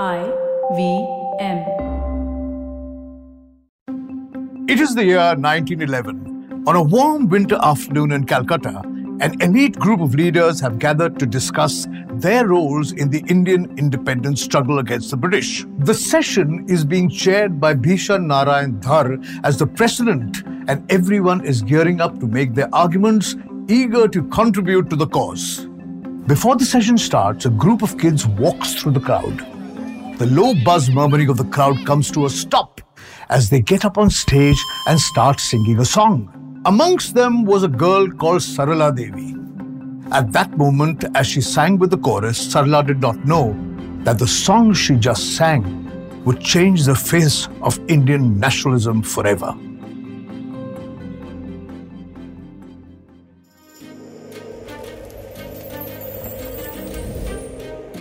I 0.00 0.32
V 0.74 1.06
M. 1.38 1.58
It 4.66 4.80
is 4.80 4.94
the 4.94 5.04
year 5.04 5.36
1911. 5.36 6.64
On 6.66 6.76
a 6.76 6.82
warm 6.82 7.28
winter 7.28 7.58
afternoon 7.60 8.12
in 8.12 8.24
Calcutta, 8.24 8.80
an 9.20 9.38
elite 9.42 9.78
group 9.78 10.00
of 10.00 10.14
leaders 10.14 10.60
have 10.60 10.78
gathered 10.78 11.18
to 11.18 11.26
discuss 11.26 11.86
their 12.14 12.48
roles 12.48 12.92
in 12.92 13.10
the 13.10 13.22
Indian 13.28 13.70
independence 13.76 14.40
struggle 14.40 14.78
against 14.78 15.10
the 15.10 15.18
British. 15.18 15.66
The 15.80 15.92
session 15.92 16.64
is 16.70 16.86
being 16.86 17.10
chaired 17.10 17.60
by 17.60 17.74
Bishan 17.74 18.24
Narayan 18.28 18.80
Dar 18.80 19.18
as 19.44 19.58
the 19.58 19.66
president, 19.66 20.42
and 20.68 20.90
everyone 20.90 21.44
is 21.44 21.60
gearing 21.60 22.00
up 22.00 22.18
to 22.20 22.26
make 22.26 22.54
their 22.54 22.74
arguments, 22.74 23.36
eager 23.68 24.08
to 24.08 24.22
contribute 24.28 24.88
to 24.88 24.96
the 24.96 25.06
cause. 25.06 25.66
Before 26.26 26.56
the 26.56 26.64
session 26.64 26.96
starts, 26.96 27.44
a 27.44 27.50
group 27.50 27.82
of 27.82 27.98
kids 27.98 28.26
walks 28.26 28.72
through 28.72 28.92
the 28.92 29.00
crowd. 29.00 29.51
The 30.22 30.28
low 30.28 30.54
buzz 30.54 30.88
murmuring 30.88 31.30
of 31.30 31.36
the 31.36 31.44
crowd 31.46 31.84
comes 31.84 32.08
to 32.12 32.26
a 32.26 32.30
stop 32.30 32.80
as 33.28 33.50
they 33.50 33.60
get 33.60 33.84
up 33.84 33.98
on 33.98 34.08
stage 34.08 34.56
and 34.86 35.00
start 35.00 35.40
singing 35.40 35.80
a 35.80 35.84
song. 35.84 36.62
Amongst 36.64 37.16
them 37.16 37.44
was 37.44 37.64
a 37.64 37.68
girl 37.68 38.08
called 38.08 38.40
Sarala 38.40 38.94
Devi. 38.94 39.34
At 40.12 40.30
that 40.30 40.56
moment, 40.56 41.04
as 41.16 41.26
she 41.26 41.40
sang 41.40 41.76
with 41.76 41.90
the 41.90 41.98
chorus, 41.98 42.38
Sarala 42.54 42.86
did 42.86 43.00
not 43.00 43.24
know 43.24 43.56
that 44.04 44.20
the 44.20 44.28
song 44.28 44.74
she 44.74 44.94
just 44.94 45.34
sang 45.34 45.64
would 46.24 46.38
change 46.38 46.84
the 46.84 46.94
face 46.94 47.48
of 47.60 47.80
Indian 47.88 48.38
nationalism 48.38 49.02
forever. 49.02 49.52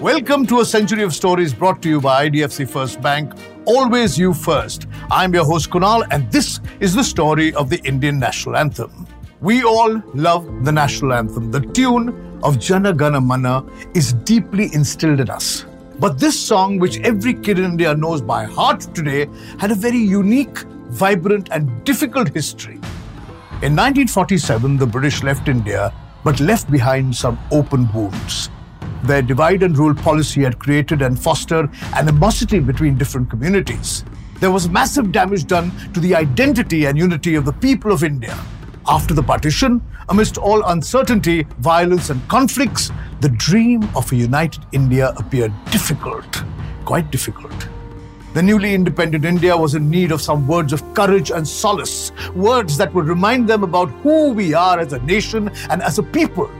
Welcome 0.00 0.46
to 0.46 0.60
a 0.60 0.64
century 0.64 1.02
of 1.02 1.14
stories 1.14 1.52
brought 1.52 1.82
to 1.82 1.88
you 1.90 2.00
by 2.00 2.30
IDFC 2.30 2.66
First 2.66 3.02
Bank. 3.02 3.34
Always 3.66 4.18
you 4.18 4.32
first. 4.32 4.86
I'm 5.10 5.34
your 5.34 5.44
host 5.44 5.68
Kunal, 5.68 6.06
and 6.10 6.32
this 6.32 6.58
is 6.80 6.94
the 6.94 7.04
story 7.04 7.52
of 7.52 7.68
the 7.68 7.80
Indian 7.84 8.18
national 8.18 8.56
anthem. 8.56 9.06
We 9.42 9.62
all 9.62 10.02
love 10.14 10.64
the 10.64 10.72
national 10.72 11.12
anthem. 11.12 11.50
The 11.50 11.60
tune 11.60 12.40
of 12.42 12.58
Jana 12.58 12.94
Gana 12.94 13.20
Mana 13.20 13.62
is 13.94 14.14
deeply 14.14 14.70
instilled 14.72 15.20
in 15.20 15.28
us. 15.28 15.66
But 15.98 16.18
this 16.18 16.40
song, 16.40 16.78
which 16.78 16.98
every 17.00 17.34
kid 17.34 17.58
in 17.58 17.66
India 17.66 17.94
knows 17.94 18.22
by 18.22 18.44
heart 18.44 18.80
today, 18.94 19.28
had 19.58 19.70
a 19.70 19.74
very 19.74 19.98
unique, 19.98 20.60
vibrant, 20.88 21.50
and 21.52 21.84
difficult 21.84 22.30
history. 22.30 22.76
In 23.60 23.76
1947, 23.76 24.78
the 24.78 24.86
British 24.86 25.22
left 25.22 25.46
India, 25.46 25.92
but 26.24 26.40
left 26.40 26.70
behind 26.70 27.14
some 27.14 27.38
open 27.50 27.86
wounds. 27.92 28.48
Their 29.04 29.22
divide 29.22 29.62
and 29.62 29.76
rule 29.76 29.94
policy 29.94 30.42
had 30.42 30.58
created 30.58 31.02
and 31.02 31.18
fostered 31.18 31.70
animosity 31.94 32.60
between 32.60 32.98
different 32.98 33.30
communities. 33.30 34.04
There 34.40 34.50
was 34.50 34.68
massive 34.68 35.12
damage 35.12 35.46
done 35.46 35.70
to 35.92 36.00
the 36.00 36.14
identity 36.14 36.86
and 36.86 36.96
unity 36.96 37.34
of 37.34 37.44
the 37.44 37.52
people 37.52 37.92
of 37.92 38.04
India. 38.04 38.38
After 38.86 39.14
the 39.14 39.22
partition, 39.22 39.82
amidst 40.08 40.38
all 40.38 40.64
uncertainty, 40.64 41.46
violence, 41.58 42.10
and 42.10 42.26
conflicts, 42.28 42.90
the 43.20 43.28
dream 43.28 43.82
of 43.94 44.10
a 44.12 44.16
united 44.16 44.64
India 44.72 45.12
appeared 45.16 45.52
difficult, 45.70 46.42
quite 46.84 47.10
difficult. 47.10 47.68
The 48.32 48.42
newly 48.42 48.74
independent 48.74 49.24
India 49.24 49.56
was 49.56 49.74
in 49.74 49.90
need 49.90 50.12
of 50.12 50.22
some 50.22 50.46
words 50.46 50.72
of 50.72 50.94
courage 50.94 51.30
and 51.30 51.46
solace, 51.46 52.12
words 52.34 52.76
that 52.78 52.94
would 52.94 53.06
remind 53.06 53.48
them 53.48 53.64
about 53.64 53.90
who 54.02 54.30
we 54.30 54.54
are 54.54 54.78
as 54.78 54.92
a 54.92 55.00
nation 55.00 55.50
and 55.68 55.82
as 55.82 55.98
a 55.98 56.02
people. 56.02 56.50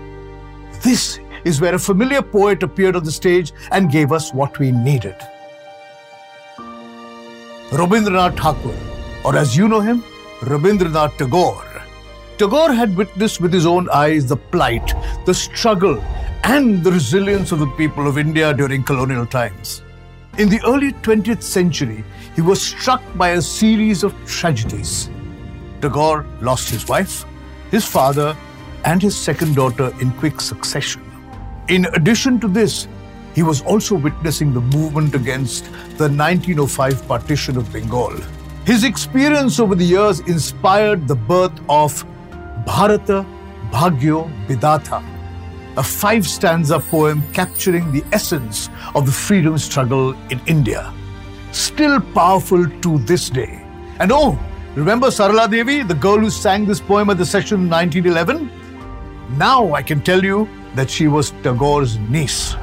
This 0.82 1.20
is 1.44 1.60
where 1.60 1.74
a 1.74 1.78
familiar 1.78 2.22
poet 2.22 2.62
appeared 2.62 2.96
on 2.96 3.04
the 3.04 3.12
stage 3.12 3.52
and 3.70 3.90
gave 3.90 4.12
us 4.12 4.32
what 4.32 4.58
we 4.58 4.70
needed. 4.70 5.16
Rabindranath 7.70 8.36
Tagore, 8.36 8.74
or 9.24 9.36
as 9.36 9.56
you 9.56 9.68
know 9.68 9.80
him, 9.80 10.02
Rabindranath 10.40 11.16
Tagore. 11.18 11.82
Tagore 12.36 12.72
had 12.72 12.96
witnessed 12.96 13.40
with 13.40 13.52
his 13.52 13.66
own 13.66 13.88
eyes 13.90 14.26
the 14.26 14.36
plight, 14.36 14.94
the 15.26 15.34
struggle, 15.34 16.02
and 16.44 16.82
the 16.82 16.90
resilience 16.90 17.52
of 17.52 17.58
the 17.58 17.66
people 17.76 18.08
of 18.08 18.18
India 18.18 18.54
during 18.54 18.82
colonial 18.82 19.26
times. 19.26 19.82
In 20.38 20.48
the 20.48 20.60
early 20.66 20.92
20th 20.92 21.42
century, 21.42 22.02
he 22.34 22.40
was 22.40 22.62
struck 22.62 23.02
by 23.16 23.30
a 23.30 23.42
series 23.42 24.02
of 24.02 24.14
tragedies. 24.26 25.10
Tagore 25.80 26.24
lost 26.40 26.70
his 26.70 26.88
wife, 26.88 27.24
his 27.70 27.84
father, 27.84 28.36
and 28.84 29.02
his 29.02 29.16
second 29.16 29.54
daughter 29.54 29.92
in 30.00 30.10
quick 30.12 30.40
succession. 30.40 31.09
In 31.70 31.84
addition 31.94 32.40
to 32.40 32.48
this, 32.48 32.88
he 33.32 33.44
was 33.44 33.62
also 33.62 33.94
witnessing 33.94 34.52
the 34.52 34.60
movement 34.60 35.14
against 35.14 35.66
the 35.98 36.08
1905 36.08 37.06
partition 37.06 37.56
of 37.56 37.72
Bengal. 37.72 38.16
His 38.66 38.82
experience 38.82 39.60
over 39.60 39.76
the 39.76 39.84
years 39.84 40.18
inspired 40.18 41.06
the 41.06 41.14
birth 41.14 41.56
of 41.68 42.04
Bharata 42.66 43.24
Bhagyo 43.70 44.28
Vidhata, 44.48 45.00
a 45.76 45.82
five 45.84 46.26
stanza 46.26 46.80
poem 46.80 47.22
capturing 47.32 47.92
the 47.92 48.02
essence 48.10 48.68
of 48.96 49.06
the 49.06 49.12
freedom 49.12 49.56
struggle 49.56 50.14
in 50.30 50.40
India. 50.48 50.92
Still 51.52 52.00
powerful 52.00 52.68
to 52.80 52.98
this 52.98 53.30
day. 53.30 53.62
And 54.00 54.10
oh, 54.10 54.36
remember 54.74 55.06
Sarala 55.06 55.48
Devi, 55.48 55.84
the 55.84 55.94
girl 55.94 56.18
who 56.18 56.30
sang 56.30 56.66
this 56.66 56.80
poem 56.80 57.10
at 57.10 57.18
the 57.18 57.26
session 57.26 57.60
in 57.60 57.70
1911? 57.70 59.38
Now 59.38 59.72
I 59.72 59.82
can 59.82 60.00
tell 60.00 60.24
you 60.24 60.48
that 60.74 60.90
she 60.90 61.08
was 61.08 61.30
Tagore's 61.42 61.98
niece. 61.98 62.56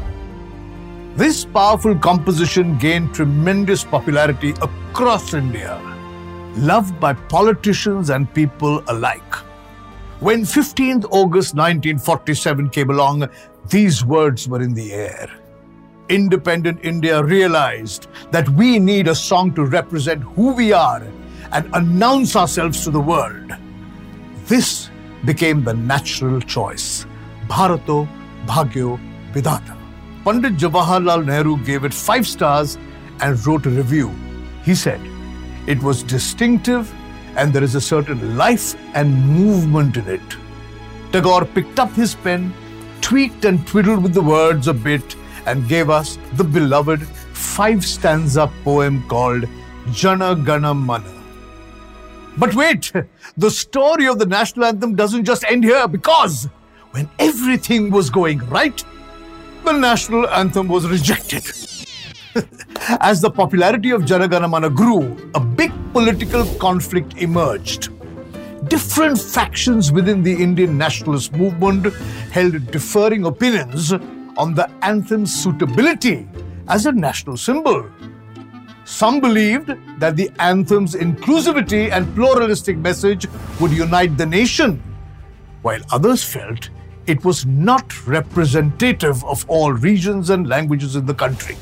This 1.15 1.45
powerful 1.45 1.95
composition 1.95 2.77
gained 2.77 3.15
tremendous 3.15 3.83
popularity 3.83 4.51
across 4.61 5.33
India, 5.33 5.81
loved 6.57 6.99
by 6.99 7.13
politicians 7.13 8.11
and 8.11 8.31
people 8.35 8.83
alike. 8.87 9.33
When 10.19 10.43
15th 10.43 11.05
August 11.05 11.55
1947 11.55 12.69
came 12.69 12.91
along, 12.91 13.27
these 13.69 14.05
words 14.05 14.47
were 14.47 14.61
in 14.61 14.75
the 14.75 14.93
air. 14.93 15.27
Independent 16.09 16.79
India 16.83 17.23
realized 17.23 18.07
that 18.29 18.47
we 18.49 18.77
need 18.77 19.07
a 19.07 19.15
song 19.15 19.55
to 19.55 19.65
represent 19.65 20.21
who 20.21 20.53
we 20.53 20.71
are 20.71 21.01
and 21.51 21.67
announce 21.73 22.35
ourselves 22.35 22.83
to 22.83 22.91
the 22.91 23.01
world. 23.01 23.51
This 24.45 24.91
became 25.25 25.63
the 25.63 25.73
natural 25.73 26.39
choice. 26.41 27.06
Bharato 27.47 28.07
Bhagyo 28.45 28.99
Vidhata. 29.33 29.75
Pandit 30.23 30.57
Jawaharlal 30.57 31.25
Nehru 31.25 31.57
gave 31.63 31.83
it 31.83 31.93
five 31.93 32.27
stars 32.27 32.77
and 33.21 33.45
wrote 33.45 33.65
a 33.65 33.69
review. 33.69 34.13
He 34.63 34.75
said, 34.75 35.01
It 35.67 35.81
was 35.81 36.03
distinctive 36.03 36.93
and 37.35 37.53
there 37.53 37.63
is 37.63 37.75
a 37.75 37.81
certain 37.81 38.35
life 38.35 38.75
and 38.93 39.13
movement 39.27 39.97
in 39.97 40.07
it. 40.07 40.37
Tagore 41.11 41.45
picked 41.45 41.79
up 41.79 41.91
his 41.91 42.15
pen, 42.15 42.53
tweaked 43.01 43.45
and 43.45 43.65
twiddled 43.65 44.03
with 44.03 44.13
the 44.13 44.21
words 44.21 44.67
a 44.67 44.73
bit, 44.73 45.15
and 45.45 45.67
gave 45.69 45.89
us 45.89 46.17
the 46.33 46.43
beloved 46.43 47.07
five 47.33 47.85
stanza 47.85 48.51
poem 48.63 49.07
called 49.07 49.45
Jana 49.91 50.35
Gana 50.35 50.73
Mana. 50.73 51.13
But 52.37 52.53
wait, 52.53 52.91
the 53.37 53.49
story 53.49 54.07
of 54.07 54.19
the 54.19 54.25
national 54.25 54.65
anthem 54.65 54.95
doesn't 54.95 55.23
just 55.23 55.45
end 55.45 55.63
here 55.63 55.87
because 55.87 56.49
when 56.97 57.07
everything 57.19 57.91
was 57.91 58.09
going 58.09 58.39
right, 58.49 58.83
the 59.63 59.71
national 59.71 60.27
anthem 60.29 60.67
was 60.67 60.87
rejected. 60.89 61.45
As 63.11 63.21
the 63.21 63.29
popularity 63.29 63.91
of 63.91 64.03
Jana 64.03 64.27
Gana 64.27 64.67
grew, 64.71 65.15
a 65.35 65.39
big 65.39 65.71
political 65.93 66.43
conflict 66.55 67.17
emerged. 67.17 67.89
Different 68.67 69.21
factions 69.21 69.91
within 69.91 70.23
the 70.23 70.33
Indian 70.33 70.75
nationalist 70.75 71.33
movement 71.33 71.93
held 72.31 72.71
differing 72.71 73.27
opinions 73.27 73.93
on 74.35 74.55
the 74.55 74.67
anthem's 74.81 75.31
suitability 75.31 76.27
as 76.67 76.87
a 76.87 76.91
national 76.91 77.37
symbol. 77.37 77.87
Some 78.85 79.19
believed 79.19 79.69
that 79.99 80.15
the 80.15 80.31
anthem's 80.39 80.95
inclusivity 80.95 81.91
and 81.91 82.11
pluralistic 82.15 82.77
message 82.77 83.27
would 83.61 83.71
unite 83.71 84.17
the 84.17 84.25
nation, 84.25 84.81
while 85.61 85.81
others 85.91 86.23
felt 86.23 86.71
it 87.07 87.23
was 87.23 87.45
not 87.45 88.05
representative 88.05 89.23
of 89.23 89.45
all 89.49 89.71
regions 89.71 90.29
and 90.29 90.47
languages 90.47 90.95
in 90.95 91.05
the 91.05 91.13
country. 91.13 91.55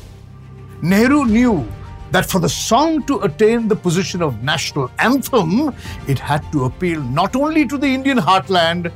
Nehru 0.81 1.25
knew 1.25 1.67
that 2.11 2.25
for 2.25 2.39
the 2.39 2.49
song 2.49 3.03
to 3.03 3.19
attain 3.21 3.67
the 3.67 3.75
position 3.75 4.21
of 4.21 4.43
national 4.43 4.91
anthem, 4.99 5.73
it 6.07 6.19
had 6.19 6.43
to 6.51 6.65
appeal 6.65 7.01
not 7.01 7.35
only 7.35 7.67
to 7.67 7.77
the 7.77 7.87
Indian 7.87 8.17
heartland, 8.17 8.91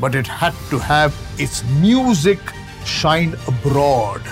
but 0.00 0.14
it 0.14 0.26
had 0.26 0.54
to 0.70 0.78
have 0.78 1.14
its 1.38 1.62
music 1.80 2.38
shine 2.84 3.34
abroad. 3.46 4.22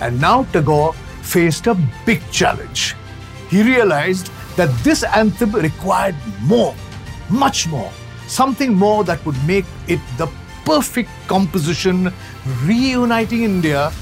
And 0.00 0.20
now 0.20 0.44
Tagore 0.52 0.92
faced 1.22 1.66
a 1.66 1.74
big 2.04 2.22
challenge. 2.30 2.94
He 3.48 3.62
realized 3.62 4.30
that 4.56 4.70
this 4.82 5.02
anthem 5.02 5.52
required 5.52 6.16
more, 6.42 6.74
much 7.30 7.66
more, 7.68 7.90
something 8.26 8.74
more 8.74 9.04
that 9.04 9.24
would 9.24 9.42
make 9.46 9.64
it 9.88 10.00
the 10.18 10.28
perfect 10.66 11.08
composition, 11.28 12.12
reuniting 12.64 13.44
India 13.44 13.92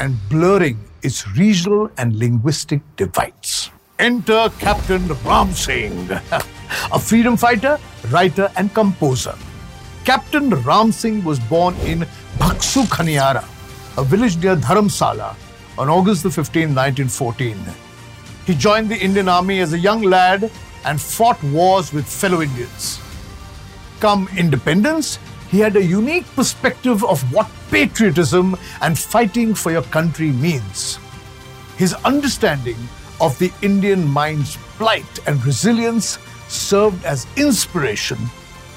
and 0.00 0.16
blurring 0.30 0.78
its 1.02 1.28
regional 1.36 1.90
and 1.98 2.18
linguistic 2.18 2.80
divides. 2.96 3.70
Enter 3.98 4.50
Captain 4.58 5.06
Ram 5.24 5.52
Singh, 5.52 6.10
a 6.92 6.98
freedom 6.98 7.36
fighter, 7.36 7.78
writer, 8.10 8.50
and 8.56 8.72
composer. 8.72 9.34
Captain 10.06 10.50
Ram 10.62 10.90
Singh 10.90 11.22
was 11.22 11.38
born 11.38 11.74
in 11.76 12.00
Bhagsu 12.38 12.84
Khaniara, 12.86 13.44
a 13.98 14.04
village 14.04 14.38
near 14.38 14.56
Dharamsala, 14.56 15.34
on 15.76 15.90
August 15.90 16.22
15, 16.22 16.74
1914. 16.74 17.58
He 18.46 18.54
joined 18.54 18.88
the 18.88 18.98
Indian 18.98 19.28
Army 19.28 19.60
as 19.60 19.74
a 19.74 19.78
young 19.78 20.02
lad 20.02 20.50
and 20.84 20.98
fought 21.00 21.42
wars 21.42 21.92
with 21.92 22.06
fellow 22.06 22.40
Indians. 22.40 23.00
Come 24.00 24.28
independence, 24.36 25.18
he 25.50 25.60
had 25.60 25.76
a 25.76 25.82
unique 25.82 26.26
perspective 26.34 27.04
of 27.04 27.20
what 27.32 27.48
patriotism 27.70 28.56
and 28.80 28.98
fighting 28.98 29.54
for 29.54 29.70
your 29.70 29.82
country 29.82 30.32
means. 30.32 30.98
His 31.76 31.94
understanding 32.04 32.76
of 33.20 33.38
the 33.38 33.52
Indian 33.62 34.06
mind's 34.06 34.56
plight 34.78 35.18
and 35.26 35.44
resilience 35.44 36.18
served 36.48 37.04
as 37.04 37.26
inspiration 37.36 38.18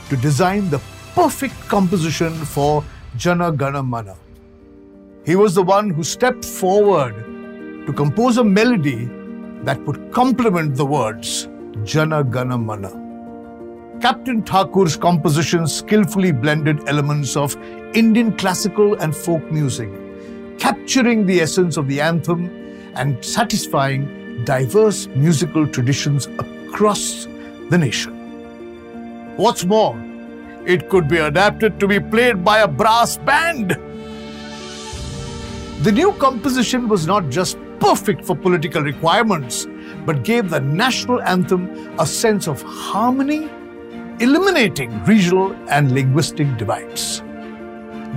to 0.10 0.18
design 0.18 0.70
the 0.70 0.82
perfect 1.16 1.56
composition 1.68 2.34
for 2.34 2.84
Jana 3.18 3.52
Gana 3.52 3.84
Mana. 3.84 4.16
He 5.26 5.36
was 5.36 5.56
the 5.56 5.64
one 5.64 5.90
who 5.90 6.04
stepped 6.04 6.46
forward 6.46 7.16
to 7.86 7.94
compose 7.94 8.38
a 8.38 8.44
melody 8.44 9.10
that 9.64 9.80
would 9.86 10.12
complement 10.12 10.76
the 10.76 10.86
words 10.86 11.48
Jana 11.84 12.24
Gana 12.24 12.58
Mana. 12.58 12.99
Captain 14.02 14.42
Thakur's 14.42 14.96
compositions 14.96 15.76
skillfully 15.76 16.32
blended 16.32 16.88
elements 16.88 17.36
of 17.36 17.58
Indian 17.94 18.32
classical 18.38 18.94
and 19.02 19.14
folk 19.14 19.52
music, 19.52 19.90
capturing 20.58 21.26
the 21.26 21.42
essence 21.42 21.76
of 21.76 21.86
the 21.90 22.00
anthem 22.00 22.46
and 22.96 23.24
satisfying 23.24 24.46
diverse 24.46 25.08
musical 25.08 25.68
traditions 25.68 26.28
across 26.40 27.28
the 27.70 27.78
nation. 27.78 28.16
What's 29.36 29.66
more, 29.66 30.02
it 30.66 30.90
could 30.90 31.10
be 31.10 31.18
adapted 31.18 31.78
to 31.82 31.88
be 31.88 32.00
played 32.00 32.46
by 32.46 32.60
a 32.60 32.68
brass 32.70 33.18
band. 33.18 33.72
The 35.84 35.92
new 35.92 36.14
composition 36.14 36.88
was 36.88 37.06
not 37.06 37.30
just 37.30 37.58
perfect 37.82 38.24
for 38.24 38.36
political 38.36 38.82
requirements, 38.82 39.68
but 40.06 40.24
gave 40.24 40.50
the 40.50 40.62
national 40.62 41.22
anthem 41.24 41.70
a 42.00 42.06
sense 42.06 42.48
of 42.48 42.62
harmony, 42.62 43.50
eliminating 44.20 45.04
regional 45.06 45.54
and 45.70 45.92
linguistic 45.92 46.58
divides. 46.58 47.22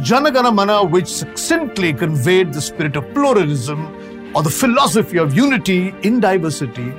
Janagana 0.03 0.53
Mana, 0.53 0.85
which 0.85 1.07
succinctly 1.07 1.93
conveyed 1.93 2.53
the 2.53 2.61
spirit 2.61 2.97
of 2.97 3.13
pluralism 3.15 4.33
or 4.35 4.43
the 4.43 4.51
philosophy 4.51 5.19
of 5.19 5.35
unity 5.35 5.95
in 6.03 6.19
diversity, 6.19 6.93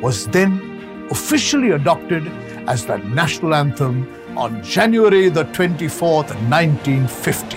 was 0.00 0.28
then 0.28 1.06
officially 1.10 1.70
adopted 1.70 2.26
as 2.68 2.86
the 2.86 2.98
national 2.98 3.54
anthem 3.54 4.08
on 4.36 4.62
January 4.62 5.28
the 5.28 5.44
24th, 5.46 6.30
1950. 6.48 7.56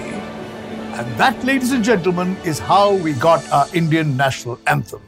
And 0.98 1.18
that, 1.20 1.44
ladies 1.44 1.74
and 1.74 1.84
gentlemen, 1.84 2.36
is 2.44 2.58
how 2.58 2.96
we 2.96 3.14
got 3.14 3.48
our 3.52 3.68
Indian 3.74 4.18
national 4.18 4.60
anthem. 4.66 5.02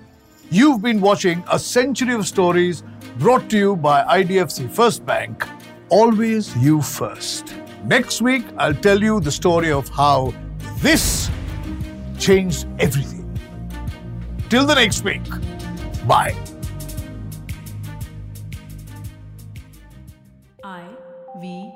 You've 0.52 0.82
been 0.82 1.02
watching 1.02 1.44
a 1.52 1.58
century 1.58 2.14
of 2.14 2.28
stories 2.28 2.84
brought 3.18 3.50
to 3.50 3.58
you 3.58 3.76
by 3.76 4.04
IDFC 4.04 4.70
First 4.70 5.06
Bank. 5.06 5.48
Always 5.90 6.56
you 6.58 6.82
first. 6.82 7.56
Next 7.84 8.22
week, 8.22 8.46
I'll 8.58 8.76
tell 8.76 9.02
you 9.02 9.20
the 9.20 9.32
story 9.32 9.72
of 9.72 9.90
how 9.90 10.34
this 10.82 11.30
changed 12.20 12.68
everything. 12.80 13.26
Till 14.50 14.66
the 14.66 14.76
next 14.76 15.04
week, 15.04 15.24
bye. 16.08 16.36
I 20.64 20.84
V. 21.42 21.72